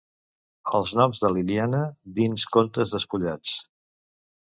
[0.77, 1.81] «Els noms de Liliana»
[2.21, 3.53] dins Contes despullats.